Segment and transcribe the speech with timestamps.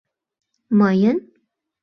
[0.79, 1.17] Мыйын?